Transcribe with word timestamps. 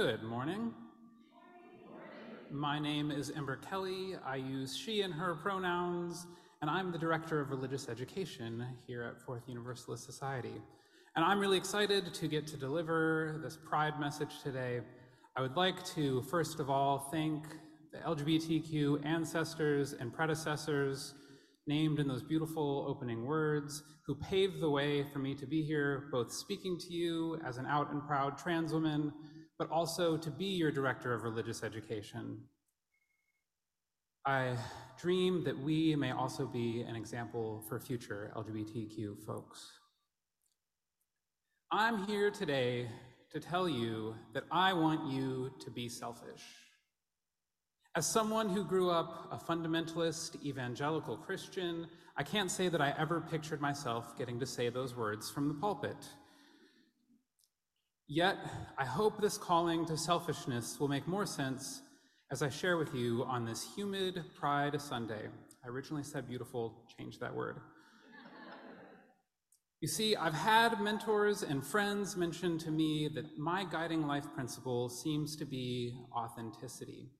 Good 0.00 0.22
morning. 0.22 0.72
My 2.52 2.78
name 2.78 3.10
is 3.10 3.32
Ember 3.32 3.56
Kelly. 3.56 4.14
I 4.24 4.36
use 4.36 4.76
she 4.76 5.00
and 5.00 5.12
her 5.12 5.34
pronouns, 5.34 6.24
and 6.62 6.70
I'm 6.70 6.92
the 6.92 6.98
Director 6.98 7.40
of 7.40 7.50
Religious 7.50 7.88
Education 7.88 8.64
here 8.86 9.02
at 9.02 9.20
Fourth 9.20 9.42
Universalist 9.48 10.04
Society. 10.04 10.54
And 11.16 11.24
I'm 11.24 11.40
really 11.40 11.56
excited 11.56 12.14
to 12.14 12.28
get 12.28 12.46
to 12.46 12.56
deliver 12.56 13.40
this 13.42 13.56
Pride 13.56 13.98
message 13.98 14.40
today. 14.40 14.82
I 15.34 15.40
would 15.40 15.56
like 15.56 15.84
to, 15.96 16.22
first 16.22 16.60
of 16.60 16.70
all, 16.70 17.08
thank 17.10 17.46
the 17.92 17.98
LGBTQ 17.98 19.04
ancestors 19.04 19.94
and 19.94 20.14
predecessors 20.14 21.14
named 21.66 21.98
in 21.98 22.06
those 22.06 22.22
beautiful 22.22 22.86
opening 22.88 23.26
words 23.26 23.82
who 24.06 24.14
paved 24.14 24.60
the 24.60 24.70
way 24.70 25.02
for 25.12 25.18
me 25.18 25.34
to 25.34 25.44
be 25.44 25.60
here, 25.64 26.08
both 26.12 26.32
speaking 26.32 26.78
to 26.78 26.92
you 26.92 27.40
as 27.44 27.56
an 27.56 27.66
out 27.66 27.90
and 27.90 28.06
proud 28.06 28.38
trans 28.38 28.72
woman, 28.72 29.12
but 29.58 29.70
also 29.70 30.16
to 30.16 30.30
be 30.30 30.46
your 30.46 30.70
director 30.70 31.12
of 31.12 31.24
religious 31.24 31.62
education. 31.62 32.38
I 34.24 34.56
dream 35.00 35.42
that 35.44 35.58
we 35.58 35.96
may 35.96 36.12
also 36.12 36.46
be 36.46 36.82
an 36.82 36.94
example 36.94 37.64
for 37.68 37.80
future 37.80 38.30
LGBTQ 38.36 39.24
folks. 39.24 39.66
I'm 41.72 42.06
here 42.06 42.30
today 42.30 42.88
to 43.30 43.40
tell 43.40 43.68
you 43.68 44.14
that 44.32 44.44
I 44.50 44.72
want 44.72 45.10
you 45.12 45.50
to 45.60 45.70
be 45.70 45.88
selfish. 45.88 46.42
As 47.94 48.06
someone 48.06 48.48
who 48.48 48.64
grew 48.64 48.90
up 48.90 49.28
a 49.32 49.36
fundamentalist 49.36 50.42
evangelical 50.44 51.16
Christian, 51.16 51.88
I 52.16 52.22
can't 52.22 52.50
say 52.50 52.68
that 52.68 52.80
I 52.80 52.94
ever 52.98 53.20
pictured 53.20 53.60
myself 53.60 54.16
getting 54.16 54.38
to 54.40 54.46
say 54.46 54.68
those 54.68 54.96
words 54.96 55.30
from 55.30 55.48
the 55.48 55.54
pulpit. 55.54 55.96
Yet, 58.10 58.38
I 58.78 58.86
hope 58.86 59.20
this 59.20 59.36
calling 59.36 59.84
to 59.84 59.98
selfishness 59.98 60.80
will 60.80 60.88
make 60.88 61.06
more 61.06 61.26
sense 61.26 61.82
as 62.30 62.42
I 62.42 62.48
share 62.48 62.78
with 62.78 62.94
you 62.94 63.22
on 63.24 63.44
this 63.44 63.68
humid 63.76 64.24
Pride 64.34 64.80
Sunday. 64.80 65.28
I 65.62 65.68
originally 65.68 66.02
said 66.02 66.26
beautiful, 66.26 66.86
change 66.98 67.18
that 67.18 67.34
word. 67.34 67.56
You 69.82 69.88
see, 69.88 70.16
I've 70.16 70.34
had 70.34 70.80
mentors 70.80 71.42
and 71.42 71.64
friends 71.64 72.16
mention 72.16 72.58
to 72.60 72.70
me 72.70 73.10
that 73.14 73.38
my 73.38 73.62
guiding 73.62 74.06
life 74.06 74.26
principle 74.34 74.88
seems 74.88 75.36
to 75.36 75.44
be 75.44 75.94
authenticity. 76.12 77.10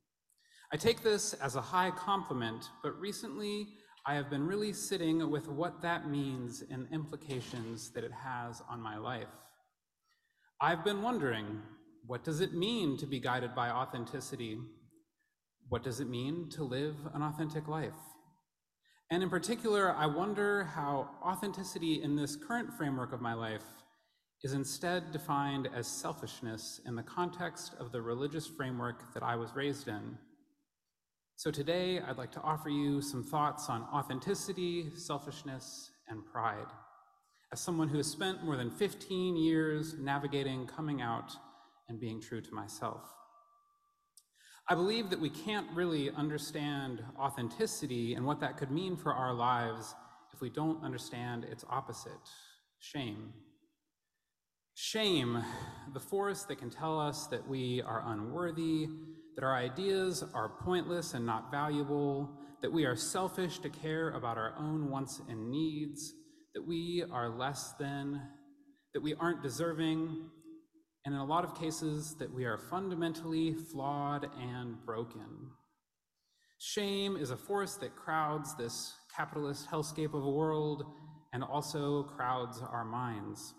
I 0.72 0.76
take 0.76 1.02
this 1.02 1.34
as 1.34 1.54
a 1.54 1.60
high 1.60 1.90
compliment, 1.90 2.64
but 2.82 2.98
recently 2.98 3.68
I 4.06 4.14
have 4.14 4.30
been 4.30 4.46
really 4.46 4.72
sitting 4.72 5.30
with 5.30 5.48
what 5.48 5.82
that 5.82 6.08
means 6.10 6.64
and 6.70 6.88
implications 6.90 7.90
that 7.90 8.04
it 8.04 8.12
has 8.12 8.62
on 8.70 8.80
my 8.80 8.96
life. 8.96 9.28
I've 10.60 10.82
been 10.82 11.02
wondering, 11.02 11.62
what 12.04 12.24
does 12.24 12.40
it 12.40 12.52
mean 12.52 12.96
to 12.98 13.06
be 13.06 13.20
guided 13.20 13.54
by 13.54 13.70
authenticity? 13.70 14.58
What 15.68 15.84
does 15.84 16.00
it 16.00 16.08
mean 16.08 16.50
to 16.50 16.64
live 16.64 16.96
an 17.14 17.22
authentic 17.22 17.68
life? 17.68 17.92
And 19.08 19.22
in 19.22 19.30
particular, 19.30 19.94
I 19.94 20.06
wonder 20.06 20.64
how 20.64 21.10
authenticity 21.22 22.02
in 22.02 22.16
this 22.16 22.34
current 22.34 22.74
framework 22.74 23.12
of 23.12 23.20
my 23.20 23.34
life 23.34 23.62
is 24.42 24.52
instead 24.52 25.12
defined 25.12 25.68
as 25.72 25.86
selfishness 25.86 26.80
in 26.84 26.96
the 26.96 27.04
context 27.04 27.74
of 27.78 27.92
the 27.92 28.02
religious 28.02 28.48
framework 28.48 29.14
that 29.14 29.22
I 29.22 29.36
was 29.36 29.54
raised 29.54 29.86
in. 29.86 30.18
So 31.36 31.52
today, 31.52 32.00
I'd 32.00 32.18
like 32.18 32.32
to 32.32 32.42
offer 32.42 32.68
you 32.68 33.00
some 33.00 33.22
thoughts 33.22 33.68
on 33.68 33.82
authenticity, 33.82 34.90
selfishness, 34.96 35.92
and 36.08 36.26
pride. 36.26 36.66
As 37.52 37.60
someone 37.60 37.88
who 37.88 37.96
has 37.96 38.06
spent 38.06 38.44
more 38.44 38.56
than 38.56 38.70
15 38.70 39.36
years 39.36 39.94
navigating 39.98 40.66
coming 40.66 41.00
out 41.00 41.32
and 41.88 41.98
being 41.98 42.20
true 42.20 42.42
to 42.42 42.54
myself. 42.54 43.02
I 44.68 44.74
believe 44.74 45.08
that 45.08 45.20
we 45.20 45.30
can't 45.30 45.66
really 45.72 46.10
understand 46.10 47.02
authenticity 47.18 48.14
and 48.14 48.26
what 48.26 48.40
that 48.40 48.58
could 48.58 48.70
mean 48.70 48.98
for 48.98 49.14
our 49.14 49.32
lives 49.32 49.94
if 50.34 50.42
we 50.42 50.50
don't 50.50 50.84
understand 50.84 51.44
its 51.44 51.64
opposite, 51.70 52.12
shame. 52.78 53.32
Shame, 54.74 55.42
the 55.94 56.00
force 56.00 56.42
that 56.44 56.58
can 56.58 56.68
tell 56.68 57.00
us 57.00 57.26
that 57.28 57.48
we 57.48 57.80
are 57.80 58.04
unworthy, 58.08 58.88
that 59.34 59.42
our 59.42 59.56
ideas 59.56 60.22
are 60.34 60.50
pointless 60.50 61.14
and 61.14 61.24
not 61.24 61.50
valuable, 61.50 62.30
that 62.60 62.70
we 62.70 62.84
are 62.84 62.94
selfish 62.94 63.60
to 63.60 63.70
care 63.70 64.10
about 64.10 64.36
our 64.36 64.54
own 64.58 64.90
wants 64.90 65.22
and 65.30 65.50
needs, 65.50 66.12
that 66.58 66.66
we 66.66 67.04
are 67.12 67.28
less 67.28 67.72
than, 67.78 68.20
that 68.92 69.00
we 69.00 69.14
aren't 69.14 69.44
deserving, 69.44 70.28
and 71.04 71.14
in 71.14 71.20
a 71.20 71.24
lot 71.24 71.44
of 71.44 71.54
cases, 71.54 72.16
that 72.18 72.34
we 72.34 72.46
are 72.46 72.58
fundamentally 72.58 73.54
flawed 73.54 74.28
and 74.40 74.84
broken. 74.84 75.52
Shame 76.58 77.16
is 77.16 77.30
a 77.30 77.36
force 77.36 77.76
that 77.76 77.94
crowds 77.94 78.56
this 78.56 78.92
capitalist 79.16 79.70
hellscape 79.70 80.14
of 80.14 80.24
a 80.24 80.30
world 80.30 80.82
and 81.32 81.44
also 81.44 82.02
crowds 82.02 82.60
our 82.60 82.84
minds. 82.84 83.54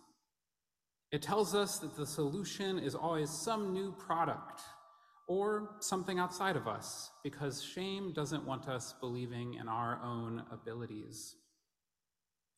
It 1.13 1.21
tells 1.21 1.55
us 1.55 1.77
that 1.77 1.95
the 1.95 2.05
solution 2.05 2.79
is 2.79 2.95
always 2.95 3.29
some 3.29 3.71
new 3.71 3.93
product 3.93 4.59
or 5.29 5.77
something 5.79 6.19
outside 6.19 6.57
of 6.57 6.67
us, 6.67 7.11
because 7.23 7.63
shame 7.63 8.11
doesn't 8.11 8.45
want 8.45 8.67
us 8.67 8.93
believing 8.99 9.53
in 9.53 9.69
our 9.69 10.01
own 10.03 10.43
abilities. 10.51 11.37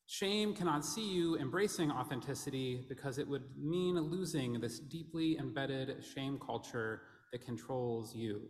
Shame 0.06 0.54
cannot 0.54 0.84
see 0.84 1.08
you 1.08 1.38
embracing 1.38 1.90
authenticity 1.90 2.84
because 2.88 3.18
it 3.18 3.26
would 3.26 3.44
mean 3.56 3.98
losing 3.98 4.60
this 4.60 4.78
deeply 4.78 5.38
embedded 5.38 6.04
shame 6.04 6.38
culture 6.44 7.02
that 7.32 7.44
controls 7.44 8.14
you. 8.14 8.42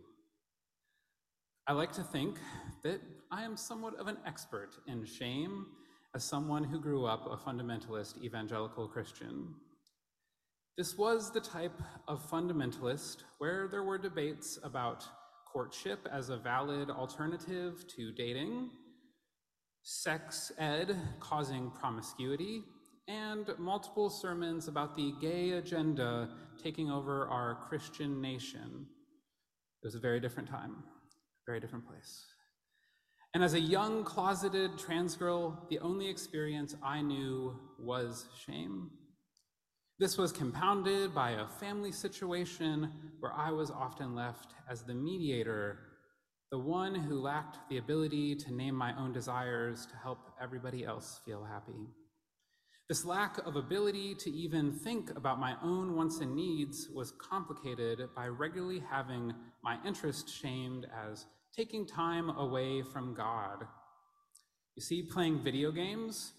I 1.65 1.71
like 1.71 1.93
to 1.93 2.03
think 2.03 2.37
that 2.83 2.99
I 3.31 3.43
am 3.43 3.55
somewhat 3.55 3.95
of 3.97 4.07
an 4.07 4.17
expert 4.25 4.71
in 4.87 5.05
shame 5.05 5.67
as 6.13 6.23
someone 6.23 6.63
who 6.63 6.79
grew 6.79 7.05
up 7.05 7.25
a 7.31 7.37
fundamentalist 7.37 8.21
evangelical 8.21 8.87
Christian. 8.87 9.55
This 10.77 10.97
was 10.97 11.31
the 11.31 11.39
type 11.39 11.79
of 12.07 12.29
fundamentalist 12.29 13.23
where 13.37 13.67
there 13.67 13.83
were 13.83 13.97
debates 13.97 14.59
about 14.63 15.05
courtship 15.51 16.07
as 16.11 16.29
a 16.29 16.37
valid 16.37 16.89
alternative 16.89 17.85
to 17.95 18.11
dating, 18.11 18.71
sex 19.83 20.51
ed 20.57 20.97
causing 21.19 21.69
promiscuity, 21.71 22.63
and 23.07 23.49
multiple 23.59 24.09
sermons 24.09 24.67
about 24.67 24.95
the 24.95 25.13
gay 25.19 25.51
agenda 25.51 26.29
taking 26.61 26.89
over 26.89 27.27
our 27.27 27.55
Christian 27.67 28.21
nation. 28.21 28.87
It 29.81 29.85
was 29.85 29.95
a 29.95 29.99
very 29.99 30.19
different 30.19 30.49
time, 30.49 30.83
very 31.45 31.59
different 31.59 31.85
place. 31.85 32.25
And 33.33 33.43
as 33.43 33.55
a 33.55 33.59
young, 33.59 34.03
closeted 34.03 34.77
trans 34.77 35.15
girl, 35.15 35.67
the 35.69 35.79
only 35.79 36.07
experience 36.07 36.75
I 36.83 37.01
knew 37.01 37.59
was 37.79 38.27
shame 38.45 38.91
this 39.99 40.17
was 40.17 40.31
compounded 40.31 41.13
by 41.13 41.31
a 41.31 41.47
family 41.47 41.91
situation 41.91 42.91
where 43.19 43.31
I 43.31 43.51
was 43.51 43.69
often 43.69 44.15
left 44.15 44.53
as 44.69 44.83
the 44.83 44.93
mediator, 44.93 45.79
the 46.53 46.59
one 46.59 46.93
who 46.93 47.19
lacked 47.19 47.57
the 47.67 47.79
ability 47.79 48.35
to 48.35 48.53
name 48.53 48.75
my 48.75 48.95
own 48.95 49.11
desires 49.11 49.87
to 49.87 49.95
help 49.95 50.19
everybody 50.39 50.85
else 50.85 51.19
feel 51.25 51.43
happy. 51.43 51.87
This 52.87 53.03
lack 53.03 53.39
of 53.47 53.55
ability 53.55 54.13
to 54.19 54.29
even 54.29 54.71
think 54.71 55.09
about 55.17 55.39
my 55.39 55.55
own 55.63 55.95
wants 55.95 56.19
and 56.19 56.35
needs 56.35 56.89
was 56.93 57.11
complicated 57.13 58.07
by 58.15 58.27
regularly 58.27 58.83
having 58.87 59.33
my 59.63 59.79
interest 59.83 60.29
shamed 60.31 60.85
as 61.09 61.25
taking 61.57 61.87
time 61.87 62.29
away 62.29 62.83
from 62.83 63.15
God. 63.15 63.65
You 64.75 64.83
see, 64.83 65.01
playing 65.01 65.41
video 65.41 65.71
games 65.71 66.33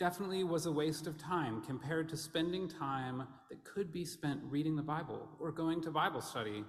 definitely 0.00 0.42
was 0.42 0.66
a 0.66 0.72
waste 0.72 1.06
of 1.06 1.16
time 1.16 1.62
compared 1.62 2.08
to 2.08 2.16
spending 2.16 2.68
time 2.68 3.22
that 3.50 3.62
could 3.62 3.92
be 3.92 4.04
spent 4.04 4.40
reading 4.42 4.74
the 4.74 4.82
Bible 4.82 5.28
or 5.38 5.52
going 5.52 5.80
to 5.82 5.92
Bible 5.92 6.22
study. 6.22 6.64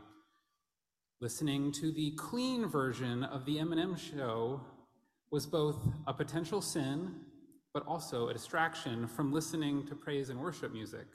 Listening 1.21 1.71
to 1.71 1.93
the 1.93 2.11
clean 2.17 2.67
version 2.67 3.23
of 3.23 3.45
the 3.45 3.55
Eminem 3.55 3.97
show 3.97 4.59
was 5.31 5.45
both 5.45 5.77
a 6.07 6.13
potential 6.13 6.61
sin, 6.61 7.15
but 7.73 7.87
also 7.87 8.27
a 8.27 8.33
distraction 8.33 9.07
from 9.07 9.31
listening 9.31 9.87
to 9.87 9.95
praise 9.95 10.29
and 10.29 10.39
worship 10.39 10.73
music. 10.73 11.07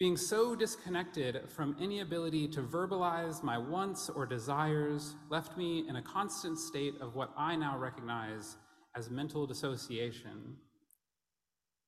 Being 0.00 0.16
so 0.16 0.56
disconnected 0.56 1.48
from 1.48 1.76
any 1.80 2.00
ability 2.00 2.48
to 2.48 2.62
verbalize 2.62 3.44
my 3.44 3.56
wants 3.56 4.08
or 4.08 4.26
desires 4.26 5.14
left 5.30 5.56
me 5.56 5.86
in 5.88 5.94
a 5.94 6.02
constant 6.02 6.58
state 6.58 6.94
of 7.00 7.14
what 7.14 7.32
I 7.36 7.54
now 7.54 7.78
recognize 7.78 8.56
as 8.96 9.10
mental 9.10 9.46
dissociation. 9.46 10.56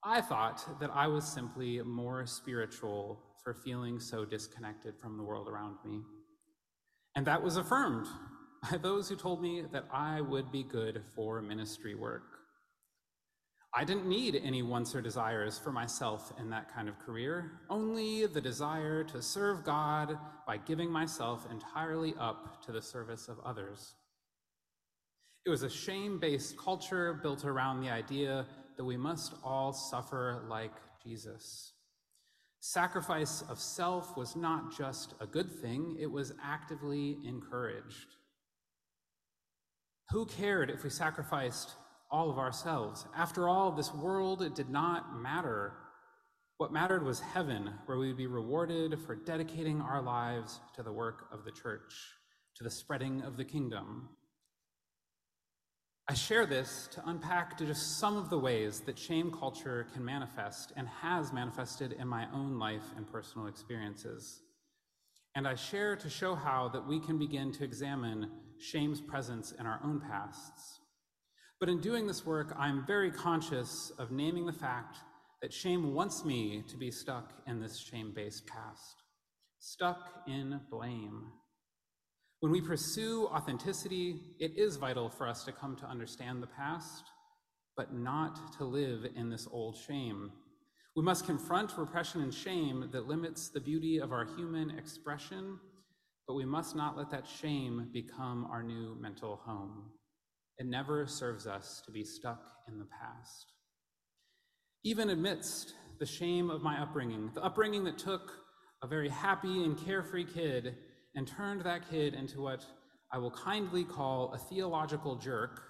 I 0.04 0.20
thought 0.20 0.64
that 0.78 0.90
I 0.94 1.08
was 1.08 1.26
simply 1.26 1.80
more 1.82 2.24
spiritual 2.24 3.20
for 3.42 3.52
feeling 3.52 3.98
so 3.98 4.24
disconnected 4.24 4.94
from 4.96 5.16
the 5.16 5.24
world 5.24 5.48
around 5.48 5.78
me. 5.84 6.02
And 7.16 7.26
that 7.26 7.42
was 7.42 7.56
affirmed 7.56 8.06
by 8.70 8.76
those 8.76 9.08
who 9.08 9.16
told 9.16 9.40
me 9.40 9.64
that 9.72 9.86
I 9.90 10.20
would 10.20 10.52
be 10.52 10.62
good 10.62 11.02
for 11.14 11.40
ministry 11.40 11.94
work. 11.94 12.22
I 13.74 13.84
didn't 13.84 14.08
need 14.08 14.40
any 14.42 14.62
wants 14.62 14.94
or 14.94 15.02
desires 15.02 15.58
for 15.58 15.72
myself 15.72 16.32
in 16.38 16.48
that 16.50 16.72
kind 16.72 16.88
of 16.88 16.98
career, 16.98 17.60
only 17.68 18.26
the 18.26 18.40
desire 18.40 19.02
to 19.04 19.20
serve 19.20 19.64
God 19.64 20.18
by 20.46 20.58
giving 20.58 20.90
myself 20.90 21.46
entirely 21.50 22.14
up 22.18 22.62
to 22.64 22.72
the 22.72 22.80
service 22.80 23.28
of 23.28 23.38
others. 23.44 23.94
It 25.44 25.50
was 25.50 25.62
a 25.62 25.70
shame 25.70 26.18
based 26.18 26.56
culture 26.58 27.14
built 27.22 27.44
around 27.44 27.80
the 27.80 27.90
idea 27.90 28.46
that 28.76 28.84
we 28.84 28.96
must 28.96 29.34
all 29.42 29.72
suffer 29.72 30.44
like 30.48 30.74
Jesus. 31.02 31.72
Sacrifice 32.60 33.42
of 33.48 33.58
self 33.58 34.16
was 34.16 34.36
not 34.36 34.76
just 34.76 35.14
a 35.20 35.26
good 35.26 35.52
thing, 35.60 35.96
it 36.00 36.10
was 36.10 36.32
actively 36.42 37.18
encouraged. 37.24 38.16
Who 40.10 40.26
cared 40.26 40.70
if 40.70 40.82
we 40.84 40.90
sacrificed 40.90 41.74
all 42.10 42.30
of 42.30 42.38
ourselves. 42.38 43.06
After 43.16 43.48
all, 43.48 43.72
this 43.72 43.92
world 43.92 44.54
did 44.54 44.68
not 44.68 45.20
matter. 45.20 45.72
What 46.58 46.72
mattered 46.72 47.04
was 47.04 47.20
heaven, 47.20 47.70
where 47.86 47.98
we 47.98 48.08
would 48.08 48.16
be 48.16 48.26
rewarded 48.26 48.98
for 49.00 49.14
dedicating 49.14 49.80
our 49.80 50.00
lives 50.00 50.60
to 50.76 50.82
the 50.82 50.92
work 50.92 51.26
of 51.32 51.44
the 51.44 51.50
church, 51.50 51.94
to 52.56 52.64
the 52.64 52.70
spreading 52.70 53.22
of 53.22 53.36
the 53.36 53.44
kingdom. 53.44 54.08
I 56.08 56.14
share 56.14 56.46
this 56.46 56.88
to 56.92 57.02
unpack 57.08 57.58
just 57.58 57.98
some 57.98 58.16
of 58.16 58.30
the 58.30 58.38
ways 58.38 58.78
that 58.82 58.96
shame 58.96 59.32
culture 59.32 59.88
can 59.92 60.04
manifest 60.04 60.72
and 60.76 60.86
has 60.86 61.32
manifested 61.32 61.94
in 61.94 62.06
my 62.06 62.28
own 62.32 62.60
life 62.60 62.92
and 62.96 63.10
personal 63.10 63.48
experiences. 63.48 64.40
And 65.34 65.48
I 65.48 65.56
share 65.56 65.96
to 65.96 66.08
show 66.08 66.36
how 66.36 66.68
that 66.68 66.86
we 66.86 67.00
can 67.00 67.18
begin 67.18 67.50
to 67.54 67.64
examine 67.64 68.30
shame's 68.60 69.00
presence 69.00 69.50
in 69.58 69.66
our 69.66 69.80
own 69.82 70.00
pasts. 70.00 70.78
But 71.58 71.68
in 71.68 71.80
doing 71.80 72.06
this 72.06 72.24
work, 72.24 72.54
I'm 72.56 72.86
very 72.86 73.10
conscious 73.10 73.90
of 73.98 74.12
naming 74.12 74.46
the 74.46 74.52
fact 74.52 74.98
that 75.42 75.52
shame 75.52 75.92
wants 75.92 76.24
me 76.24 76.62
to 76.68 76.76
be 76.76 76.92
stuck 76.92 77.32
in 77.48 77.60
this 77.60 77.78
shame 77.78 78.12
based 78.14 78.46
past, 78.46 79.02
stuck 79.58 80.22
in 80.28 80.60
blame. 80.70 81.32
When 82.40 82.52
we 82.52 82.60
pursue 82.60 83.28
authenticity, 83.28 84.20
it 84.38 84.58
is 84.58 84.76
vital 84.76 85.08
for 85.08 85.26
us 85.26 85.44
to 85.44 85.52
come 85.52 85.74
to 85.76 85.86
understand 85.86 86.42
the 86.42 86.46
past, 86.48 87.04
but 87.78 87.94
not 87.94 88.52
to 88.58 88.64
live 88.64 89.06
in 89.16 89.30
this 89.30 89.48
old 89.50 89.76
shame. 89.76 90.30
We 90.94 91.02
must 91.02 91.24
confront 91.24 91.78
repression 91.78 92.20
and 92.22 92.32
shame 92.32 92.90
that 92.92 93.08
limits 93.08 93.48
the 93.48 93.60
beauty 93.60 93.98
of 93.98 94.12
our 94.12 94.26
human 94.36 94.70
expression, 94.78 95.58
but 96.28 96.34
we 96.34 96.44
must 96.44 96.76
not 96.76 96.96
let 96.96 97.10
that 97.10 97.26
shame 97.26 97.88
become 97.90 98.46
our 98.50 98.62
new 98.62 98.96
mental 99.00 99.36
home. 99.36 99.90
It 100.58 100.66
never 100.66 101.06
serves 101.06 101.46
us 101.46 101.82
to 101.86 101.90
be 101.90 102.04
stuck 102.04 102.42
in 102.68 102.78
the 102.78 102.86
past. 102.86 103.52
Even 104.84 105.08
amidst 105.08 105.72
the 105.98 106.06
shame 106.06 106.50
of 106.50 106.62
my 106.62 106.82
upbringing, 106.82 107.30
the 107.34 107.42
upbringing 107.42 107.84
that 107.84 107.98
took 107.98 108.30
a 108.82 108.86
very 108.86 109.08
happy 109.08 109.64
and 109.64 109.82
carefree 109.82 110.26
kid 110.26 110.76
and 111.16 111.26
turned 111.26 111.62
that 111.62 111.90
kid 111.90 112.14
into 112.14 112.40
what 112.40 112.64
I 113.10 113.18
will 113.18 113.30
kindly 113.30 113.84
call 113.84 114.32
a 114.34 114.38
theological 114.38 115.16
jerk. 115.16 115.62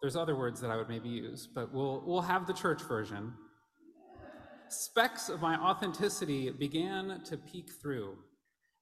There's 0.00 0.16
other 0.16 0.36
words 0.36 0.60
that 0.60 0.70
I 0.70 0.76
would 0.76 0.88
maybe 0.88 1.08
use, 1.08 1.46
but 1.46 1.72
we'll, 1.72 2.02
we'll 2.06 2.22
have 2.22 2.46
the 2.46 2.52
church 2.52 2.82
version. 2.82 3.34
Specks 4.68 5.28
of 5.28 5.40
my 5.40 5.56
authenticity 5.56 6.50
began 6.50 7.20
to 7.26 7.36
peek 7.36 7.70
through. 7.80 8.16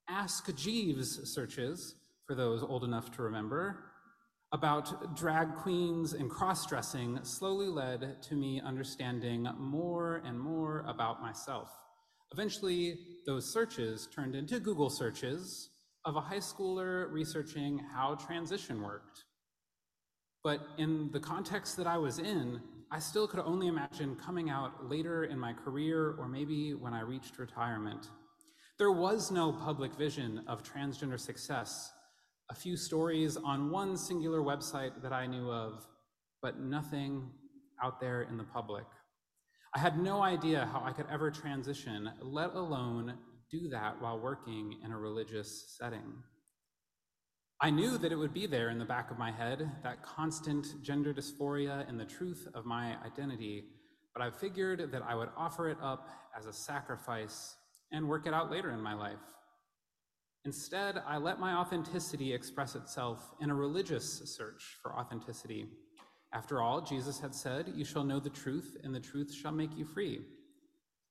Ask 0.08 0.55
Jeeves 0.56 1.20
searches 1.34 1.96
for 2.26 2.34
those 2.34 2.62
old 2.62 2.84
enough 2.84 3.10
to 3.17 3.22
remember, 3.22 3.90
about 4.52 5.17
drag 5.17 5.55
queens 5.56 6.12
and 6.12 6.31
cross 6.31 6.64
dressing 6.67 7.19
slowly 7.22 7.67
led 7.67 8.22
to 8.22 8.34
me 8.34 8.60
understanding 8.64 9.49
more 9.58 10.22
and 10.25 10.38
more 10.38 10.84
about 10.87 11.20
myself. 11.20 11.69
Eventually, 12.34 12.98
those 13.26 13.48
searches 13.48 14.08
turned 14.12 14.34
into 14.34 14.58
Google 14.58 14.90
searches 14.90 15.70
of 16.04 16.16
a 16.16 16.20
high 16.20 16.38
schooler 16.38 17.08
researching 17.12 17.78
how 17.94 18.16
transition 18.16 18.82
worked. 18.82 19.22
But 20.42 20.58
in 20.76 21.12
the 21.12 21.20
context 21.20 21.76
that 21.76 21.86
I 21.86 21.96
was 21.96 22.19
in, 22.19 22.60
I 22.90 22.98
still 22.98 23.28
could 23.28 23.38
only 23.38 23.69
imagine 23.69 24.16
coming 24.16 24.50
out 24.50 24.90
later 24.90 25.22
in 25.22 25.38
my 25.38 25.52
career 25.52 26.16
or 26.19 26.26
maybe 26.26 26.75
when 26.75 26.92
I 26.92 27.02
reached 27.02 27.38
retirement. 27.38 28.08
There 28.81 28.90
was 28.90 29.31
no 29.31 29.52
public 29.52 29.94
vision 29.94 30.42
of 30.48 30.64
transgender 30.64 31.20
success 31.20 31.92
a 32.50 32.54
few 32.54 32.76
stories 32.76 33.36
on 33.36 33.70
one 33.70 33.96
singular 33.96 34.40
website 34.40 35.02
that 35.02 35.12
I 35.12 35.26
knew 35.26 35.52
of, 35.52 35.86
but 36.42 36.58
nothing 36.58 37.31
out 37.81 38.00
there 38.00 38.22
in 38.22 38.36
the 38.36 38.44
public. 38.44 38.86
I 39.76 39.81
had 39.81 39.99
no 39.99 40.23
idea 40.23 40.69
how 40.73 40.85
I 40.85 40.93
could 40.93 41.06
ever 41.11 41.32
transition, 41.32 42.09
let 42.23 42.55
alone 42.55 43.15
do 43.50 43.69
that 43.71 44.00
while 44.00 44.21
working 44.21 44.76
in 44.85 44.93
a 44.93 44.99
religious 44.99 45.75
setting. 45.76 46.23
I 47.61 47.71
knew 47.71 47.99
that 47.99 48.12
it 48.12 48.17
would 48.17 48.32
be 48.32 48.47
there 48.47 48.71
in 48.71 48.79
the 48.79 48.85
back 48.85 49.11
of 49.11 49.19
my 49.19 49.32
head, 49.32 49.69
that 49.82 50.05
constant 50.05 50.81
gender 50.82 51.12
dysphoria 51.12 51.88
and 51.88 51.99
the 51.99 52.05
truth 52.05 52.47
of 52.55 52.65
my 52.65 52.97
identity, 53.05 53.65
but 54.15 54.23
I 54.23 54.31
figured 54.31 54.93
that 54.93 55.03
I 55.03 55.17
would 55.17 55.31
offer 55.37 55.69
it 55.69 55.79
up 55.82 56.09
as 56.38 56.47
a 56.47 56.53
sacrifice 56.53 57.56
and 57.91 58.09
work 58.09 58.29
it 58.29 58.35
out 58.35 58.53
later 58.53 58.70
in 58.70 58.81
my 58.81 58.94
life. 58.94 59.19
Instead, 60.44 61.03
I 61.05 61.17
let 61.17 61.41
my 61.41 61.55
authenticity 61.55 62.32
express 62.32 62.77
itself 62.77 63.35
in 63.41 63.50
a 63.50 63.55
religious 63.55 64.23
search 64.37 64.77
for 64.82 64.94
authenticity. 64.94 65.67
After 66.34 66.60
all, 66.60 66.81
Jesus 66.81 67.20
had 67.20 67.34
said, 67.34 67.72
You 67.76 67.84
shall 67.84 68.02
know 68.02 68.19
the 68.19 68.28
truth, 68.28 68.76
and 68.82 68.92
the 68.92 69.00
truth 69.00 69.32
shall 69.32 69.52
make 69.52 69.76
you 69.76 69.84
free. 69.84 70.22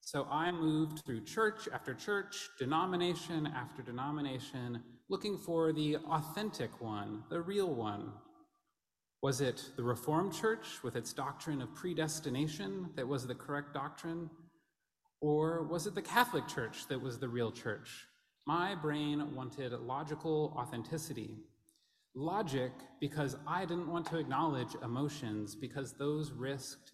So 0.01 0.27
I 0.29 0.51
moved 0.51 1.05
through 1.05 1.23
church 1.23 1.69
after 1.73 1.93
church, 1.93 2.49
denomination 2.59 3.47
after 3.47 3.81
denomination, 3.81 4.83
looking 5.07 5.37
for 5.37 5.71
the 5.71 5.95
authentic 5.95 6.81
one, 6.81 7.23
the 7.29 7.39
real 7.39 7.73
one. 7.73 8.11
Was 9.21 9.39
it 9.39 9.71
the 9.77 9.83
Reformed 9.83 10.33
Church 10.33 10.83
with 10.83 10.97
its 10.97 11.13
doctrine 11.13 11.61
of 11.61 11.73
predestination 11.73 12.89
that 12.97 13.07
was 13.07 13.25
the 13.25 13.33
correct 13.33 13.73
doctrine? 13.73 14.29
Or 15.21 15.63
was 15.63 15.87
it 15.87 15.95
the 15.95 16.01
Catholic 16.01 16.49
Church 16.49 16.85
that 16.89 17.01
was 17.01 17.17
the 17.17 17.29
real 17.29 17.49
church? 17.49 18.05
My 18.45 18.75
brain 18.75 19.33
wanted 19.33 19.71
logical 19.71 20.53
authenticity. 20.57 21.37
Logic 22.15 22.71
because 22.99 23.35
I 23.47 23.65
didn't 23.65 23.91
want 23.91 24.05
to 24.07 24.17
acknowledge 24.17 24.75
emotions 24.83 25.55
because 25.55 25.93
those 25.93 26.31
risked 26.31 26.91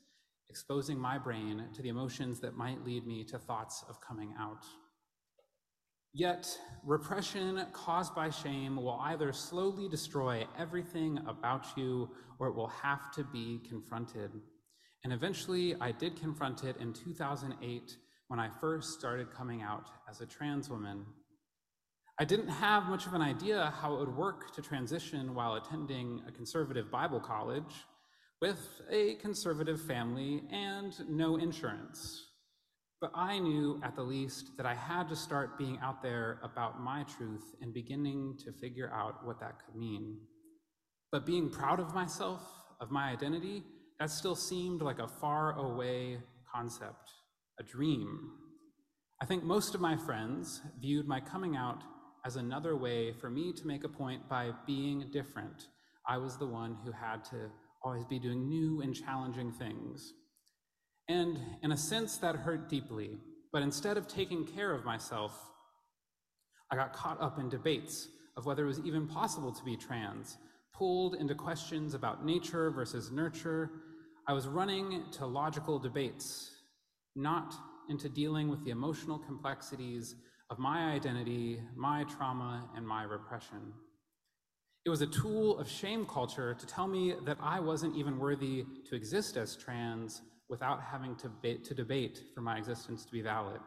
exposing 0.49 0.97
my 0.97 1.17
brain 1.17 1.65
to 1.73 1.81
the 1.81 1.89
emotions 1.89 2.39
that 2.39 2.57
might 2.57 2.83
lead 2.83 3.05
me 3.05 3.23
to 3.25 3.37
thoughts 3.37 3.83
of 3.87 4.01
coming 4.01 4.33
out. 4.39 4.65
Yet, 6.13 6.57
repression 6.83 7.63
caused 7.71 8.15
by 8.15 8.31
shame 8.31 8.77
will 8.77 8.99
either 9.03 9.31
slowly 9.31 9.87
destroy 9.87 10.47
everything 10.57 11.19
about 11.27 11.67
you 11.77 12.09
or 12.39 12.47
it 12.47 12.55
will 12.55 12.67
have 12.67 13.11
to 13.11 13.23
be 13.25 13.61
confronted. 13.69 14.31
And 15.03 15.13
eventually, 15.13 15.75
I 15.79 15.91
did 15.91 16.19
confront 16.19 16.63
it 16.63 16.77
in 16.77 16.93
2008 16.93 17.97
when 18.27 18.39
I 18.39 18.49
first 18.49 18.97
started 18.97 19.31
coming 19.31 19.61
out 19.61 19.89
as 20.09 20.21
a 20.21 20.25
trans 20.25 20.69
woman. 20.69 21.05
I 22.21 22.25
didn't 22.25 22.49
have 22.49 22.89
much 22.89 23.05
of 23.05 23.13
an 23.13 23.21
idea 23.21 23.73
how 23.79 23.93
it 23.93 23.99
would 23.99 24.13
work 24.13 24.53
to 24.55 24.61
transition 24.61 25.33
while 25.33 25.55
attending 25.55 26.21
a 26.27 26.31
conservative 26.33 26.91
Bible 26.91 27.21
college 27.21 27.85
with 28.41 28.81
a 28.91 29.15
conservative 29.21 29.79
family 29.79 30.43
and 30.51 30.93
no 31.07 31.37
insurance. 31.37 32.25
But 32.99 33.11
I 33.15 33.39
knew 33.39 33.79
at 33.83 33.95
the 33.95 34.03
least 34.03 34.57
that 34.57 34.65
I 34.65 34.75
had 34.75 35.07
to 35.07 35.15
start 35.15 35.57
being 35.57 35.79
out 35.81 36.03
there 36.03 36.41
about 36.43 36.81
my 36.81 37.03
truth 37.03 37.55
and 37.61 37.73
beginning 37.73 38.37
to 38.43 38.51
figure 38.51 38.91
out 38.93 39.25
what 39.25 39.39
that 39.39 39.65
could 39.65 39.77
mean. 39.77 40.17
But 41.13 41.25
being 41.25 41.49
proud 41.49 41.79
of 41.79 41.95
myself, 41.95 42.41
of 42.81 42.91
my 42.91 43.09
identity, 43.09 43.63
that 43.97 44.11
still 44.11 44.35
seemed 44.35 44.81
like 44.81 44.99
a 44.99 45.07
far 45.07 45.57
away 45.57 46.17
concept, 46.53 47.13
a 47.61 47.63
dream. 47.63 48.31
I 49.21 49.25
think 49.25 49.45
most 49.45 49.73
of 49.73 49.79
my 49.79 49.95
friends 49.95 50.59
viewed 50.81 51.07
my 51.07 51.21
coming 51.21 51.55
out 51.55 51.81
as 52.25 52.35
another 52.35 52.75
way 52.75 53.13
for 53.13 53.29
me 53.29 53.53
to 53.53 53.67
make 53.67 53.83
a 53.83 53.89
point 53.89 54.27
by 54.27 54.51
being 54.65 55.09
different. 55.11 55.67
I 56.07 56.17
was 56.17 56.37
the 56.37 56.47
one 56.47 56.77
who 56.83 56.91
had 56.91 57.23
to 57.25 57.49
always 57.83 58.05
be 58.05 58.19
doing 58.19 58.47
new 58.47 58.81
and 58.81 58.95
challenging 58.95 59.51
things. 59.51 60.13
And 61.07 61.39
in 61.63 61.71
a 61.71 61.77
sense, 61.77 62.17
that 62.17 62.35
hurt 62.35 62.69
deeply. 62.69 63.17
But 63.51 63.63
instead 63.63 63.97
of 63.97 64.07
taking 64.07 64.45
care 64.45 64.71
of 64.73 64.85
myself, 64.85 65.33
I 66.71 66.75
got 66.75 66.93
caught 66.93 67.21
up 67.21 67.39
in 67.39 67.49
debates 67.49 68.07
of 68.37 68.45
whether 68.45 68.63
it 68.63 68.67
was 68.67 68.79
even 68.85 69.07
possible 69.07 69.51
to 69.51 69.63
be 69.63 69.75
trans, 69.75 70.37
pulled 70.73 71.15
into 71.15 71.35
questions 71.35 71.93
about 71.93 72.25
nature 72.25 72.69
versus 72.69 73.11
nurture. 73.11 73.71
I 74.27 74.33
was 74.33 74.47
running 74.47 75.05
to 75.13 75.25
logical 75.25 75.79
debates, 75.79 76.51
not 77.15 77.55
into 77.89 78.07
dealing 78.07 78.49
with 78.49 78.63
the 78.63 78.69
emotional 78.69 79.17
complexities 79.17 80.15
of 80.49 80.59
my 80.59 80.91
identity, 80.91 81.61
my 81.75 82.03
trauma, 82.05 82.69
and 82.75 82.87
my 82.87 83.03
repression. 83.03 83.73
It 84.85 84.89
was 84.89 85.01
a 85.01 85.07
tool 85.07 85.59
of 85.59 85.69
shame 85.69 86.05
culture 86.05 86.55
to 86.55 86.65
tell 86.65 86.87
me 86.87 87.13
that 87.25 87.37
I 87.41 87.59
wasn't 87.59 87.95
even 87.95 88.17
worthy 88.17 88.65
to 88.89 88.95
exist 88.95 89.37
as 89.37 89.55
trans 89.55 90.21
without 90.49 90.81
having 90.81 91.15
to, 91.17 91.57
to 91.57 91.73
debate 91.73 92.23
for 92.33 92.41
my 92.41 92.57
existence 92.57 93.05
to 93.05 93.11
be 93.11 93.21
valid. 93.21 93.59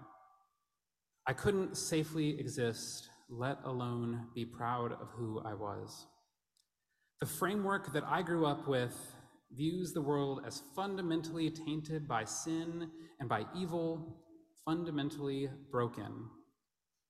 I 1.27 1.33
couldn't 1.33 1.77
safely 1.77 2.41
exist, 2.41 3.09
let 3.29 3.59
alone 3.65 4.27
be 4.35 4.45
proud 4.45 4.93
of 4.93 5.11
who 5.11 5.41
I 5.45 5.55
was. 5.55 6.07
The 7.21 7.27
framework 7.27 7.93
that 7.93 8.03
I 8.05 8.23
grew 8.23 8.45
up 8.47 8.67
with 8.67 8.97
views 9.53 9.93
the 9.93 10.01
world 10.01 10.43
as 10.45 10.62
fundamentally 10.75 11.51
tainted 11.51 12.09
by 12.09 12.25
sin 12.25 12.91
and 13.21 13.29
by 13.29 13.45
evil, 13.55 14.17
fundamentally 14.65 15.49
broken. 15.71 16.29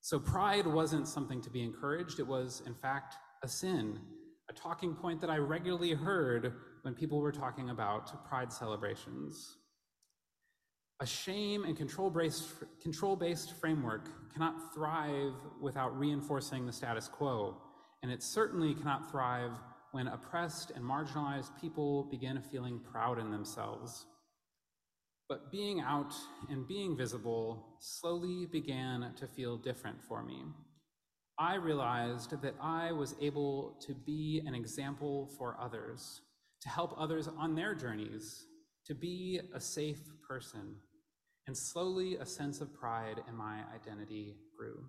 So 0.05 0.19
pride 0.19 0.67
wasn't 0.67 1.07
something 1.07 1.41
to 1.43 1.49
be 1.51 1.63
encouraged, 1.63 2.19
it 2.19 2.27
was, 2.27 2.61
in 2.67 2.75
fact, 2.75 3.15
a 3.45 3.49
sin, 3.49 4.01
a 4.51 4.53
talking 4.53 4.97
point 4.97 5.21
that 5.21 5.31
I 5.31 5.37
regularly 5.37 5.93
heard 5.93 6.55
when 6.83 6.93
people 6.93 7.21
were 7.21 7.31
talking 7.31 7.71
about 7.71 8.29
pride 8.29 8.53
celebrations. 8.53 9.59
A 10.99 11.07
shame 11.07 11.63
and 11.65 11.77
control-based, 11.77 12.49
control-based 12.83 13.55
framework 13.61 14.09
cannot 14.33 14.75
thrive 14.75 15.35
without 15.61 15.97
reinforcing 15.97 16.67
the 16.67 16.73
status 16.73 17.07
quo, 17.07 17.57
and 18.03 18.11
it 18.11 18.25
certainly 18.25 18.75
cannot 18.75 19.09
thrive 19.09 19.53
when 19.93 20.09
oppressed 20.09 20.73
and 20.73 20.85
marginalized 20.85 21.51
people 21.61 22.09
begin 22.11 22.43
feeling 22.43 22.81
proud 22.81 23.21
in 23.21 23.31
themselves. 23.31 24.07
But 25.33 25.51
being 25.51 25.81
out 25.81 26.13
and 26.51 26.69
being 26.69 26.95
visible 26.95 27.79
slowly 27.79 28.45
began 28.45 29.15
to 29.17 29.27
feel 29.27 29.57
different 29.57 30.03
for 30.03 30.23
me. 30.23 30.43
I 31.39 31.55
realized 31.55 32.39
that 32.43 32.55
I 32.61 32.93
was 32.93 33.15
able 33.19 33.79
to 33.87 33.95
be 33.95 34.43
an 34.45 34.55
example 34.55 35.31
for 35.39 35.57
others, 35.59 36.21
to 36.61 36.69
help 36.69 36.95
others 36.99 37.29
on 37.29 37.55
their 37.55 37.75
journeys, 37.75 38.45
to 38.85 38.95
be 38.95 39.41
a 39.55 39.59
safe 39.59 40.03
person. 40.29 40.77
And 41.47 41.57
slowly 41.57 42.17
a 42.17 42.27
sense 42.27 42.61
of 42.61 42.75
pride 42.75 43.23
in 43.27 43.35
my 43.35 43.61
identity 43.75 44.37
grew. 44.59 44.85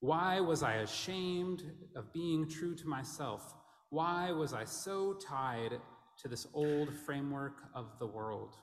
Why 0.00 0.40
was 0.40 0.62
I 0.62 0.76
ashamed 0.76 1.64
of 1.94 2.14
being 2.14 2.48
true 2.48 2.74
to 2.76 2.88
myself? 2.88 3.54
Why 3.90 4.32
was 4.32 4.54
I 4.54 4.64
so 4.64 5.12
tied 5.12 5.78
to 6.22 6.28
this 6.28 6.46
old 6.54 6.94
framework 7.04 7.58
of 7.74 7.98
the 7.98 8.06
world? 8.06 8.56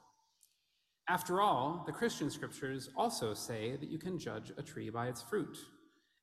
After 1.07 1.39
all, 1.39 1.83
the 1.85 1.91
Christian 1.91 2.31
scriptures 2.31 2.89
also 2.97 3.35
say 3.35 3.75
that 3.77 3.89
you 3.89 3.99
can 3.99 4.17
judge 4.17 4.51
a 4.57 4.63
tree 4.63 4.89
by 4.89 5.07
its 5.07 5.21
fruit. 5.21 5.55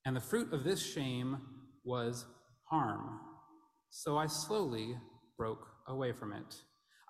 And 0.05 0.17
the 0.17 0.21
fruit 0.21 0.53
of 0.53 0.65
this 0.65 0.85
shame 0.85 1.39
was 1.85 2.27
harm. 2.65 3.21
So 3.91 4.19
I 4.19 4.27
slowly 4.27 4.97
broke 5.39 5.69
away 5.87 6.13
from 6.13 6.33
it. 6.33 6.57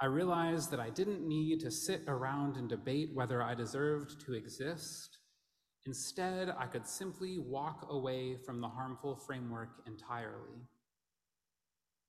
I 0.02 0.07
realized 0.07 0.71
that 0.71 0.81
I 0.81 0.91
didn't 0.91 1.26
need 1.26 1.61
to 1.61 1.71
sit 1.71 2.02
around 2.09 2.57
and 2.57 2.69
debate 2.69 3.11
whether 3.14 3.43
I 3.43 3.55
deserved 3.55 4.21
to 4.26 4.35
exist. 4.35 5.19
Instead, 5.87 6.55
I 6.59 6.67
could 6.67 6.87
simply 6.87 7.38
walk 7.38 7.87
away 7.88 8.37
from 8.45 8.61
the 8.61 8.69
harmful 8.69 9.17
framework 9.17 9.71
entirely. 9.87 10.67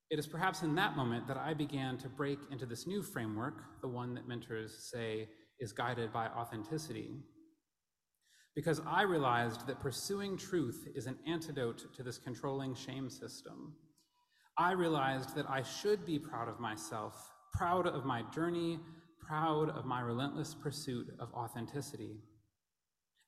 It 0.10 0.20
is 0.20 0.28
perhaps 0.28 0.62
in 0.62 0.76
that 0.76 0.98
moment 0.98 1.28
that 1.28 1.38
I 1.38 1.54
began 1.54 1.98
to 2.00 2.10
break 2.10 2.40
into 2.52 2.66
this 2.66 2.86
new 2.86 3.02
framework, 3.02 3.82
the 3.82 3.88
one 3.88 4.14
that 4.16 4.28
mentors 4.28 4.90
say 4.92 5.30
is 5.60 5.72
guided 5.72 6.12
by 6.12 6.28
authenticity 6.28 7.12
because 8.56 8.82
I 8.86 9.04
realized 9.04 9.66
that 9.68 9.80
pursuing 9.80 10.38
truth 10.38 10.88
is 10.96 11.08
an 11.08 11.18
antidote 11.28 11.94
to 11.96 12.04
this 12.04 12.18
controlling 12.18 12.76
shame 12.76 13.10
system. 13.10 13.74
I 14.58 14.74
realized 14.74 15.36
that 15.36 15.50
I 15.50 15.64
should 15.64 16.06
be 16.06 16.20
proud 16.20 16.48
of 16.48 16.60
myself, 16.60 17.16
proud 17.52 17.88
of 17.88 18.06
my 18.06 18.22
journey, 18.34 18.80
proud 19.20 19.70
of 19.70 19.86
my 19.86 20.02
relentless 20.02 20.54
pursuit 20.54 21.08
of 21.20 21.34
authenticity. 21.34 22.18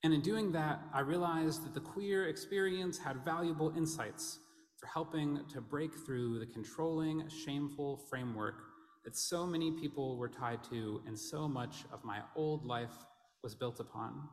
And 0.04 0.14
in 0.14 0.22
doing 0.22 0.52
that, 0.52 0.82
I 0.94 1.00
realized 1.00 1.66
that 1.66 1.74
the 1.74 1.80
queer 1.80 2.28
experience 2.28 3.00
had 3.00 3.26
valuable 3.26 3.74
insights 3.76 4.38
for 4.78 4.86
helping 4.86 5.40
to 5.52 5.62
break 5.62 5.96
through 6.06 6.38
the 6.38 6.46
controlling, 6.46 7.28
shameful 7.30 7.98
framework 8.10 8.62
that 9.06 9.16
so 9.16 9.46
many 9.46 9.72
people 9.72 10.18
were 10.18 10.28
tied 10.28 10.64
to 10.66 11.02
and 11.08 11.18
so 11.18 11.48
much 11.48 11.86
of 11.94 12.04
my 12.04 12.20
old 12.36 12.66
life 12.66 13.06
was 13.44 13.56
built 13.56 13.80
upon. 13.80 14.28